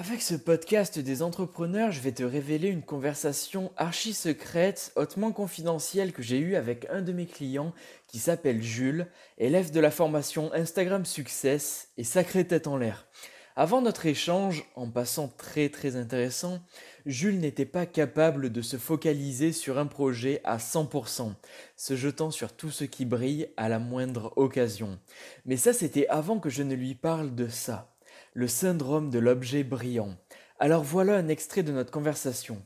[0.00, 6.12] Avec ce podcast des entrepreneurs, je vais te révéler une conversation archi secrète, hautement confidentielle
[6.12, 7.74] que j'ai eue avec un de mes clients
[8.06, 9.08] qui s'appelle Jules,
[9.38, 13.08] élève de la formation Instagram Success et sacrée tête en l'air.
[13.56, 16.60] Avant notre échange, en passant très très intéressant,
[17.04, 21.32] Jules n'était pas capable de se focaliser sur un projet à 100%,
[21.74, 25.00] se jetant sur tout ce qui brille à la moindre occasion.
[25.44, 27.97] Mais ça c'était avant que je ne lui parle de ça
[28.38, 30.14] le syndrome de l'objet brillant.
[30.60, 32.62] Alors voilà un extrait de notre conversation.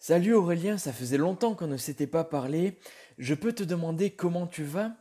[0.00, 2.76] Salut Aurélien, ça faisait longtemps qu'on ne s'était pas parlé.
[3.16, 4.96] Je peux te demander comment tu vas?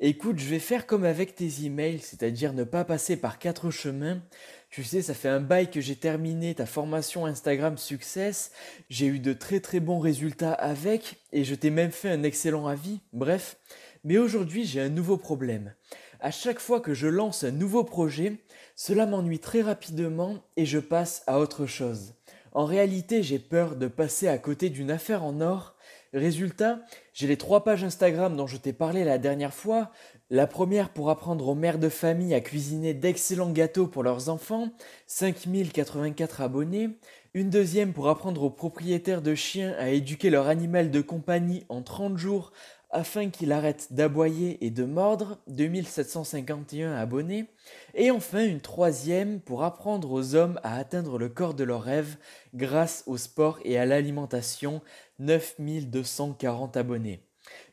[0.00, 4.20] Écoute, je vais faire comme avec tes emails, c'est-à-dire ne pas passer par quatre chemins.
[4.68, 8.52] Tu sais, ça fait un bail que j'ai terminé ta formation Instagram Success.
[8.90, 12.66] J'ai eu de très très bons résultats avec et je t'ai même fait un excellent
[12.66, 13.00] avis.
[13.14, 13.56] Bref,
[14.04, 15.72] mais aujourd'hui j'ai un nouveau problème.
[16.20, 18.38] À chaque fois que je lance un nouveau projet,
[18.74, 22.14] cela m'ennuie très rapidement et je passe à autre chose.
[22.50, 25.76] En réalité, j'ai peur de passer à côté d'une affaire en or.
[26.12, 26.80] Résultat,
[27.12, 29.92] j'ai les trois pages Instagram dont je t'ai parlé la dernière fois.
[30.28, 34.70] La première pour apprendre aux mères de famille à cuisiner d'excellents gâteaux pour leurs enfants,
[35.06, 36.90] 5084 abonnés.
[37.34, 41.82] Une deuxième pour apprendre aux propriétaires de chiens à éduquer leur animal de compagnie en
[41.82, 42.52] 30 jours
[42.90, 47.46] afin qu'il arrête d'aboyer et de mordre, 2751 abonnés,
[47.94, 52.16] et enfin une troisième pour apprendre aux hommes à atteindre le corps de leurs rêves
[52.54, 54.80] grâce au sport et à l'alimentation,
[55.18, 57.24] 9240 abonnés.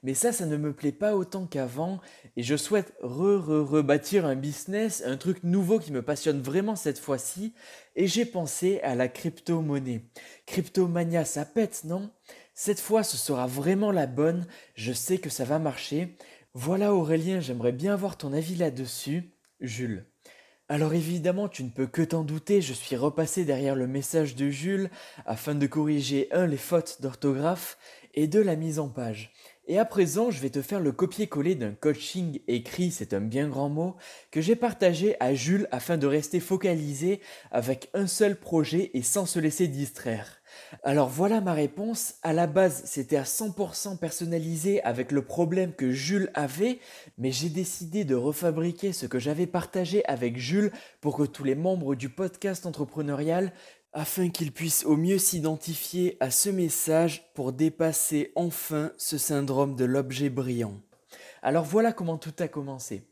[0.04, 2.00] Mais ça, ça ne me plaît pas autant qu'avant
[2.38, 7.54] et je souhaite re-re-rebâtir un business, un truc nouveau qui me passionne vraiment cette fois-ci
[7.96, 10.06] et j'ai pensé à la crypto-monnaie.
[10.46, 12.10] Cryptomania, ça pète, non?
[12.56, 16.16] Cette fois, ce sera vraiment la bonne, je sais que ça va marcher.
[16.54, 19.32] Voilà Aurélien, j'aimerais bien avoir ton avis là-dessus.
[19.60, 20.06] Jules.
[20.68, 24.50] Alors évidemment, tu ne peux que t'en douter, je suis repassé derrière le message de
[24.50, 24.90] Jules
[25.26, 27.78] afin de corriger un les fautes d'orthographe
[28.14, 29.32] et deux la mise en page.
[29.68, 33.48] Et à présent, je vais te faire le copier-coller d'un coaching écrit, c'est un bien
[33.48, 33.96] grand mot,
[34.30, 37.20] que j'ai partagé à Jules afin de rester focalisé
[37.50, 40.40] avec un seul projet et sans se laisser distraire.
[40.84, 42.14] Alors voilà ma réponse.
[42.22, 46.80] À la base, c'était à 100% personnalisé avec le problème que Jules avait,
[47.18, 51.56] mais j'ai décidé de refabriquer ce que j'avais partagé avec Jules pour que tous les
[51.56, 53.52] membres du podcast entrepreneurial
[53.96, 59.86] afin qu'ils puissent au mieux s'identifier à ce message pour dépasser enfin ce syndrome de
[59.86, 60.82] l'objet brillant.
[61.42, 63.08] Alors voilà comment tout a commencé.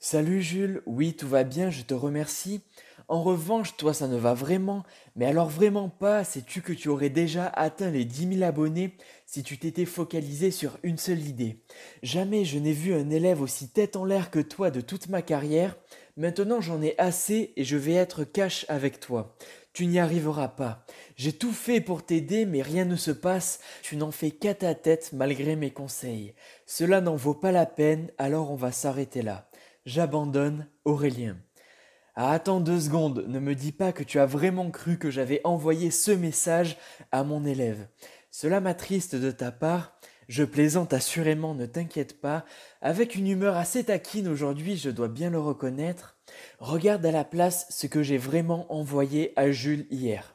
[0.00, 2.60] Salut Jules, oui tout va bien, je te remercie.
[3.08, 4.82] En revanche, toi, ça ne va vraiment,
[5.14, 9.44] mais alors vraiment pas, sais-tu que tu aurais déjà atteint les 10 000 abonnés si
[9.44, 11.60] tu t'étais focalisé sur une seule idée?
[12.02, 15.22] Jamais je n'ai vu un élève aussi tête en l'air que toi de toute ma
[15.22, 15.76] carrière.
[16.16, 19.36] Maintenant, j'en ai assez et je vais être cash avec toi.
[19.76, 20.86] Tu n'y arriveras pas.
[21.16, 23.60] J'ai tout fait pour t'aider, mais rien ne se passe.
[23.82, 26.32] Tu n'en fais qu'à ta tête malgré mes conseils.
[26.64, 29.50] Cela n'en vaut pas la peine, alors on va s'arrêter là.
[29.84, 31.36] J'abandonne Aurélien.
[32.14, 35.42] Ah, attends deux secondes, ne me dis pas que tu as vraiment cru que j'avais
[35.44, 36.78] envoyé ce message
[37.12, 37.86] à mon élève.
[38.30, 40.00] Cela m'attriste de ta part.
[40.26, 42.46] Je plaisante assurément, ne t'inquiète pas.
[42.80, 46.15] Avec une humeur assez taquine aujourd'hui, je dois bien le reconnaître.
[46.58, 50.34] Regarde à la place ce que j'ai vraiment envoyé à Jules hier.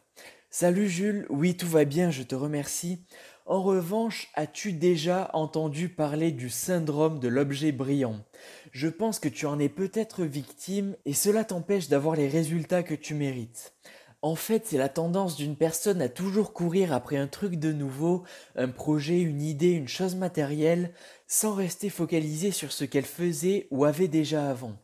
[0.50, 3.04] Salut Jules, oui tout va bien, je te remercie.
[3.46, 8.20] En revanche, as-tu déjà entendu parler du syndrome de l'objet brillant?
[8.72, 12.94] Je pense que tu en es peut-être victime et cela t'empêche d'avoir les résultats que
[12.94, 13.74] tu mérites.
[14.24, 18.24] En fait, c'est la tendance d'une personne à toujours courir après un truc de nouveau,
[18.56, 20.94] un projet, une idée, une chose matérielle,
[21.28, 24.76] sans rester focalisé sur ce qu'elle faisait ou avait déjà avant.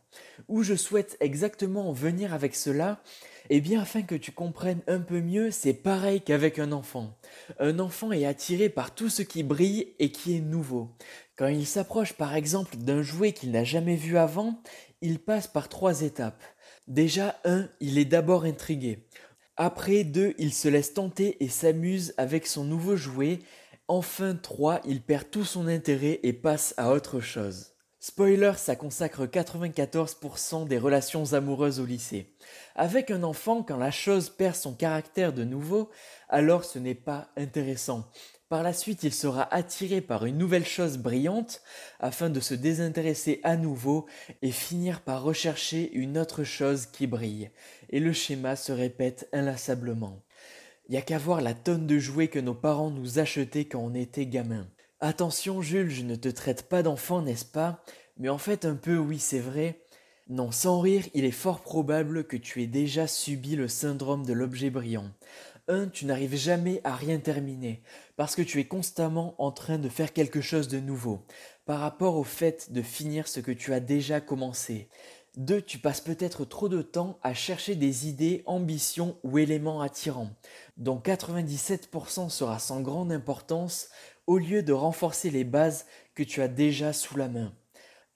[0.48, 3.00] Où je souhaite exactement en venir avec cela,
[3.48, 7.16] eh bien, afin que tu comprennes un peu mieux, c'est pareil qu'avec un enfant.
[7.60, 10.90] Un enfant est attiré par tout ce qui brille et qui est nouveau.
[11.36, 14.60] Quand il s'approche par exemple d'un jouet qu'il n'a jamais vu avant,
[15.00, 16.42] il passe par trois étapes.
[16.88, 19.06] Déjà, un, il est d'abord intrigué.
[19.60, 23.40] Après, deux, il se laisse tenter et s'amuse avec son nouveau jouet.
[23.88, 27.72] Enfin, trois, il perd tout son intérêt et passe à autre chose.
[27.98, 32.36] Spoiler, ça consacre 94% des relations amoureuses au lycée.
[32.76, 35.90] Avec un enfant, quand la chose perd son caractère de nouveau,
[36.28, 38.08] alors ce n'est pas intéressant.
[38.48, 41.60] Par la suite, il sera attiré par une nouvelle chose brillante
[42.00, 44.06] afin de se désintéresser à nouveau
[44.40, 47.50] et finir par rechercher une autre chose qui brille.
[47.90, 50.22] Et le schéma se répète inlassablement.
[50.88, 53.94] N'y a qu'à voir la tonne de jouets que nos parents nous achetaient quand on
[53.94, 54.66] était gamin.
[55.00, 57.82] Attention Jules, je ne te traite pas d'enfant, n'est-ce pas?
[58.16, 59.82] Mais en fait un peu oui, c'est vrai.
[60.30, 64.32] Non, sans rire, il est fort probable que tu aies déjà subi le syndrome de
[64.32, 65.10] l'objet brillant.
[65.68, 65.88] 1.
[65.88, 67.82] Tu n'arrives jamais à rien terminer,
[68.16, 71.24] parce que tu es constamment en train de faire quelque chose de nouveau,
[71.66, 74.88] par rapport au fait de finir ce que tu as déjà commencé.
[75.36, 75.62] 2.
[75.62, 80.30] Tu passes peut-être trop de temps à chercher des idées, ambitions ou éléments attirants,
[80.76, 83.88] dont 97% sera sans grande importance,
[84.26, 87.52] au lieu de renforcer les bases que tu as déjà sous la main.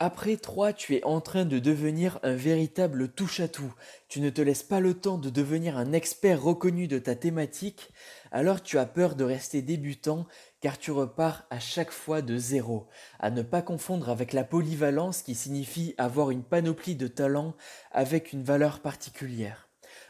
[0.04, 3.72] Après 3, tu es en train de devenir un véritable touche-à-tout.
[4.08, 7.92] Tu ne te laisses pas le temps de devenir un expert reconnu de ta thématique,
[8.32, 10.26] alors tu as peur de rester débutant
[10.60, 12.88] car tu repars à chaque fois de zéro.
[13.20, 17.54] À ne pas confondre avec la polyvalence qui signifie avoir une panoplie de talents
[17.92, 19.68] avec une valeur particulière.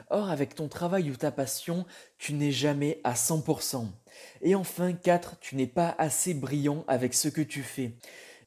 [0.08, 1.84] Or, avec ton travail ou ta passion,
[2.16, 3.88] tu n'es jamais à 100%.
[4.40, 7.98] Et enfin, 4, tu n'es pas assez brillant avec ce que tu fais.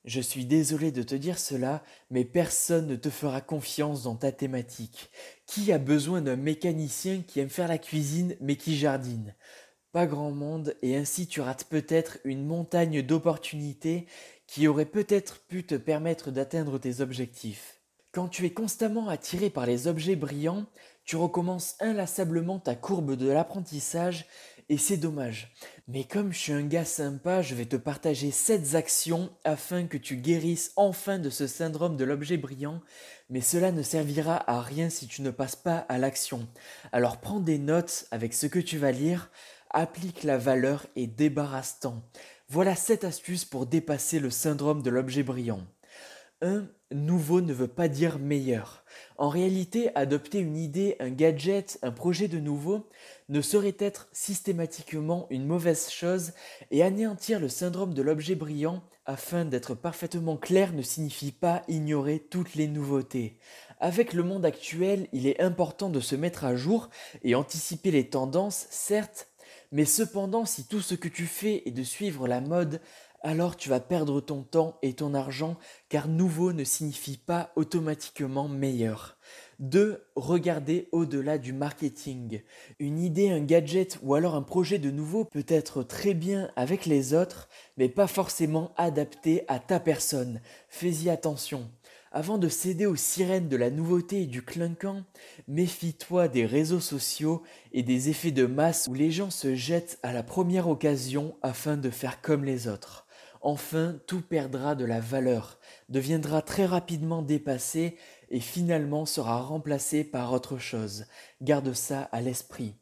[0.05, 4.31] Je suis désolé de te dire cela, mais personne ne te fera confiance dans ta
[4.31, 5.09] thématique.
[5.47, 9.33] Qui a besoin d'un mécanicien qui aime faire la cuisine mais qui jardine?
[9.91, 14.05] Pas grand monde, et ainsi tu rates peut-être une montagne d'opportunités
[14.45, 17.81] qui aurait peut-être pu te permettre d'atteindre tes objectifs.
[18.11, 20.67] Quand tu es constamment attiré par les objets brillants,
[21.03, 24.27] tu recommences inlassablement ta courbe de l'apprentissage
[24.69, 25.53] et c'est dommage.
[25.87, 29.97] Mais comme je suis un gars sympa, je vais te partager 7 actions afin que
[29.97, 32.81] tu guérisses enfin de ce syndrome de l'objet brillant,
[33.29, 36.47] mais cela ne servira à rien si tu ne passes pas à l'action.
[36.91, 39.29] Alors prends des notes avec ce que tu vas lire,
[39.69, 42.03] applique la valeur et débarrasse-t'en.
[42.47, 45.65] Voilà 7 astuces pour dépasser le syndrome de l'objet brillant.
[46.41, 46.67] 1.
[46.95, 48.85] Nouveau ne veut pas dire meilleur.
[49.17, 52.87] En réalité, adopter une idée, un gadget, un projet de nouveau
[53.27, 56.31] ne saurait être systématiquement une mauvaise chose
[56.71, 62.19] et anéantir le syndrome de l'objet brillant afin d'être parfaitement clair ne signifie pas ignorer
[62.19, 63.39] toutes les nouveautés.
[63.81, 66.89] Avec le monde actuel, il est important de se mettre à jour
[67.25, 69.27] et anticiper les tendances, certes,
[69.73, 72.79] mais cependant si tout ce que tu fais est de suivre la mode,
[73.25, 75.57] alors tu vas perdre ton temps et ton argent
[75.89, 79.17] car nouveau ne signifie pas automatiquement meilleur.
[79.57, 80.05] 2.
[80.15, 82.43] Regarder au-delà du marketing.
[82.77, 86.85] Une idée, un gadget ou alors un projet de nouveau peut être très bien avec
[86.85, 90.39] les autres, mais pas forcément adapté à ta personne.
[90.69, 91.67] Fais-y attention.
[92.11, 95.03] Avant de céder aux sirènes de la nouveauté et du clinquant,
[95.47, 97.41] méfie-toi des réseaux sociaux
[97.73, 101.75] et des effets de masse où les gens se jettent à la première occasion afin
[101.75, 103.04] de faire comme les autres.
[103.47, 107.95] Enfin, tout perdra de la valeur, deviendra très rapidement dépassé
[108.31, 111.05] et finalement sera remplacé par autre chose.
[111.43, 112.73] Garde ça à l'esprit.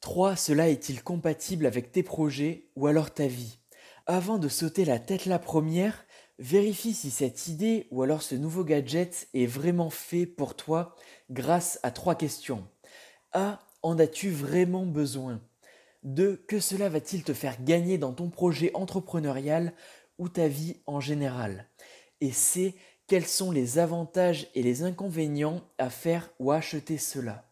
[0.00, 0.34] 3.
[0.34, 3.60] Cela est-il compatible avec tes projets ou alors ta vie?
[4.06, 6.04] Avant de sauter la tête la première,
[6.40, 10.96] vérifie si cette idée ou alors ce nouveau gadget est vraiment fait pour toi
[11.30, 12.66] grâce à trois questions.
[13.34, 13.60] A.
[13.82, 15.40] En as-tu vraiment besoin?
[16.04, 16.36] 2.
[16.48, 19.72] Que cela va-t-il te faire gagner dans ton projet entrepreneurial?
[20.18, 21.68] Ou ta vie en général
[22.20, 22.74] et c'est
[23.06, 27.50] quels sont les avantages et les inconvénients à faire ou acheter cela.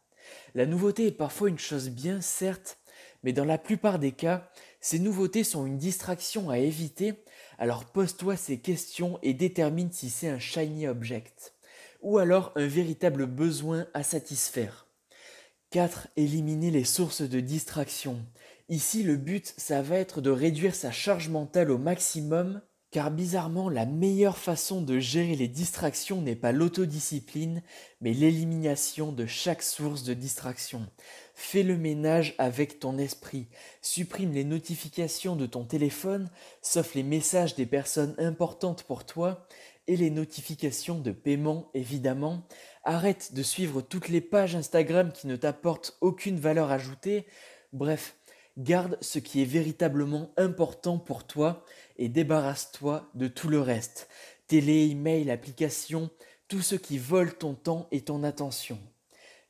[0.54, 2.78] La nouveauté est parfois une chose bien, certes,
[3.22, 7.14] mais dans la plupart des cas, ces nouveautés sont une distraction à éviter,
[7.58, 11.54] alors pose-toi ces questions et détermine si c'est un shiny object,
[12.02, 14.86] ou alors un véritable besoin à satisfaire.
[15.70, 16.08] 4.
[16.16, 18.24] Éliminer les sources de distraction.
[18.68, 23.68] Ici, le but, ça va être de réduire sa charge mentale au maximum, car bizarrement,
[23.68, 27.62] la meilleure façon de gérer les distractions n'est pas l'autodiscipline,
[28.00, 30.84] mais l'élimination de chaque source de distraction.
[31.34, 33.46] Fais le ménage avec ton esprit.
[33.82, 36.28] Supprime les notifications de ton téléphone,
[36.60, 39.46] sauf les messages des personnes importantes pour toi,
[39.86, 42.42] et les notifications de paiement, évidemment.
[42.82, 47.26] Arrête de suivre toutes les pages Instagram qui ne t'apportent aucune valeur ajoutée.
[47.72, 48.16] Bref,
[48.58, 51.64] Garde ce qui est véritablement important pour toi
[51.98, 54.08] et débarrasse-toi de tout le reste.
[54.46, 56.08] Télé, email, applications,
[56.48, 58.78] tout ce qui vole ton temps et ton attention.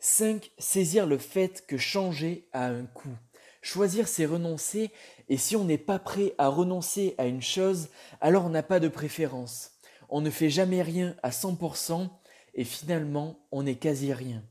[0.00, 0.50] 5.
[0.58, 3.16] Saisir le fait que changer a un coût.
[3.62, 4.90] Choisir, c'est renoncer,
[5.28, 7.88] et si on n'est pas prêt à renoncer à une chose,
[8.20, 9.72] alors on n'a pas de préférence.
[10.08, 12.08] On ne fait jamais rien à 100%,
[12.54, 14.42] et finalement, on n'est quasi rien.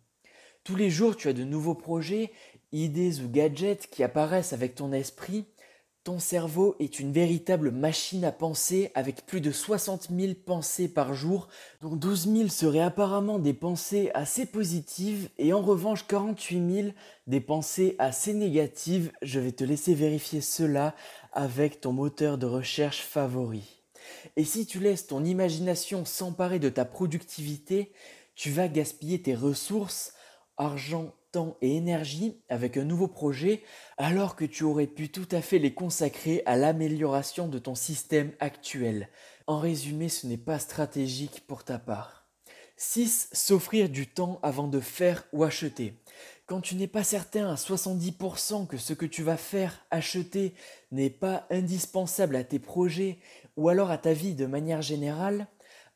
[0.65, 2.31] Tous les jours, tu as de nouveaux projets
[2.72, 5.45] idées ou gadgets qui apparaissent avec ton esprit,
[6.05, 11.15] ton cerveau est une véritable machine à penser avec plus de 60 000 pensées par
[11.15, 11.48] jour,
[11.81, 16.88] dont 12 000 seraient apparemment des pensées assez positives et en revanche 48 000
[17.25, 19.12] des pensées assez négatives.
[19.24, 20.93] Je vais te laisser vérifier cela
[21.34, 23.81] avec ton moteur de recherche favori.
[24.36, 27.91] Et si tu laisses ton imagination s'emparer de ta productivité,
[28.36, 30.13] tu vas gaspiller tes ressources,
[30.57, 31.15] argent,
[31.61, 33.61] et énergie avec un nouveau projet
[33.97, 38.31] alors que tu aurais pu tout à fait les consacrer à l'amélioration de ton système
[38.39, 39.09] actuel.
[39.47, 42.25] En résumé, ce n'est pas stratégique pour ta part.
[42.77, 43.29] 6.
[43.31, 46.01] S'offrir du temps avant de faire ou acheter.
[46.45, 50.53] Quand tu n'es pas certain à 70% que ce que tu vas faire, acheter,
[50.91, 53.19] n'est pas indispensable à tes projets
[53.57, 55.47] ou alors à ta vie de manière générale,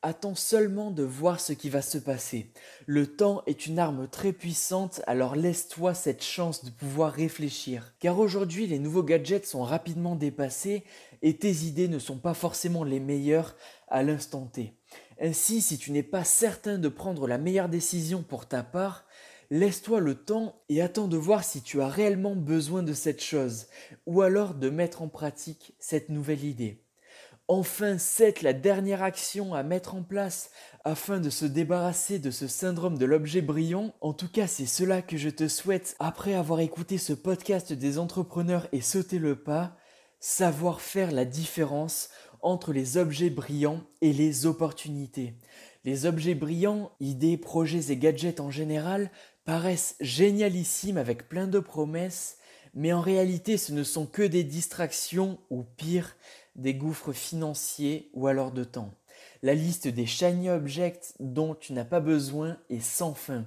[0.02, 2.54] Attends seulement de voir ce qui va se passer.
[2.86, 7.94] Le temps est une arme très puissante, alors laisse-toi cette chance de pouvoir réfléchir.
[8.00, 10.86] Car aujourd'hui, les nouveaux gadgets sont rapidement dépassés
[11.22, 13.58] et tes idées ne sont pas forcément les meilleures
[13.90, 14.74] à l'instant T.
[15.20, 19.04] Ainsi, si tu n'es pas certain de prendre la meilleure décision pour ta part,
[19.50, 23.68] laisse-toi le temps et attends de voir si tu as réellement besoin de cette chose,
[24.06, 26.86] ou alors de mettre en pratique cette nouvelle idée.
[27.52, 30.52] Enfin, c'est la dernière action à mettre en place
[30.84, 33.96] afin de se débarrasser de ce syndrome de l'objet brillant.
[34.02, 37.98] En tout cas, c'est cela que je te souhaite après avoir écouté ce podcast des
[37.98, 39.76] entrepreneurs et sauté le pas,
[40.20, 42.12] savoir faire la différence
[42.44, 45.34] entre les objets brillants et les opportunités.
[45.86, 49.10] Les objets brillants, idées, projets et gadgets en général,
[49.44, 52.38] paraissent génialissimes avec plein de promesses,
[52.74, 56.16] mais en réalité ce ne sont que des distractions ou pire,
[56.56, 58.94] des gouffres financiers ou alors de temps.
[59.42, 63.46] La liste des shiny objects dont tu n'as pas besoin est sans fin.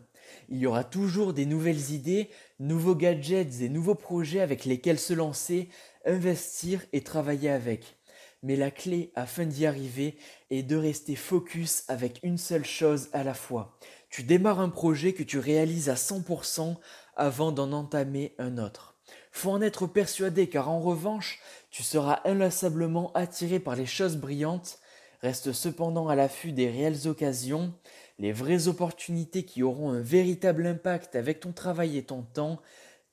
[0.48, 5.12] Il y aura toujours des nouvelles idées, nouveaux gadgets et nouveaux projets avec lesquels se
[5.12, 5.68] lancer,
[6.06, 7.96] investir et travailler avec.
[8.42, 10.16] Mais la clé afin d'y arriver
[10.50, 13.78] est de rester focus avec une seule chose à la fois.
[14.10, 16.76] Tu démarres un projet que tu réalises à 100%
[17.16, 18.91] avant d'en entamer un autre.
[19.32, 24.78] Faut en être persuadé car en revanche, tu seras inlassablement attiré par les choses brillantes.
[25.22, 27.72] Reste cependant à l'affût des réelles occasions,
[28.18, 32.60] les vraies opportunités qui auront un véritable impact avec ton travail et ton temps.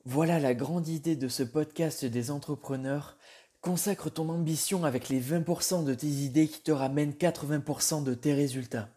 [0.06, 3.18] Voilà la grande idée de ce podcast des entrepreneurs.
[3.62, 8.34] Consacre ton ambition avec les 20% de tes idées qui te ramènent 80% de tes
[8.34, 8.90] résultats.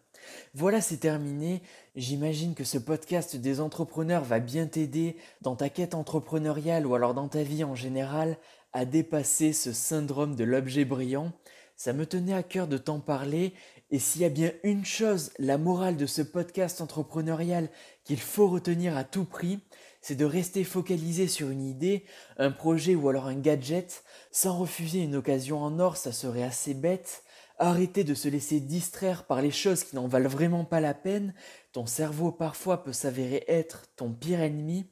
[0.53, 1.61] Voilà, c'est terminé.
[1.95, 7.13] J'imagine que ce podcast des entrepreneurs va bien t'aider dans ta quête entrepreneuriale ou alors
[7.13, 8.37] dans ta vie en général
[8.73, 11.31] à dépasser ce syndrome de l'objet brillant.
[11.75, 13.53] Ça me tenait à cœur de t'en parler
[13.91, 17.69] et s'il y a bien une chose, la morale de ce podcast entrepreneurial
[18.03, 19.59] qu'il faut retenir à tout prix,
[20.01, 22.03] c'est de rester focalisé sur une idée,
[22.37, 26.73] un projet ou alors un gadget, sans refuser une occasion en or, ça serait assez
[26.73, 27.23] bête,
[27.59, 31.33] Arrêtez de se laisser distraire par les choses qui n'en valent vraiment pas la peine.
[31.71, 34.85] Ton cerveau parfois peut s'avérer être ton pire ennemi.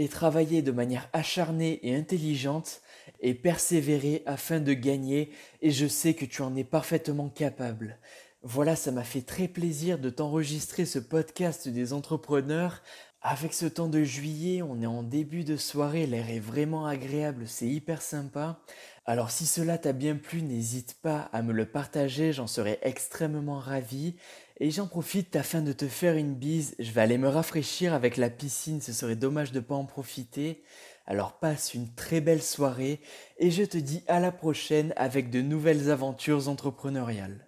[0.00, 2.82] Et travailler de manière acharnée et intelligente
[3.18, 5.32] et persévérer afin de gagner.
[5.60, 7.98] Et je sais que tu en es parfaitement capable.
[8.44, 12.82] Voilà, ça m'a fait très plaisir de t'enregistrer ce podcast des entrepreneurs.
[13.20, 17.48] Avec ce temps de juillet, on est en début de soirée, l'air est vraiment agréable,
[17.48, 18.60] c'est hyper sympa.
[19.06, 23.58] Alors si cela t'a bien plu, n'hésite pas à me le partager, j'en serais extrêmement
[23.58, 24.14] ravi.
[24.60, 28.18] Et j'en profite afin de te faire une bise, je vais aller me rafraîchir avec
[28.18, 30.62] la piscine, ce serait dommage de ne pas en profiter.
[31.04, 33.00] Alors passe une très belle soirée
[33.38, 37.47] et je te dis à la prochaine avec de nouvelles aventures entrepreneuriales.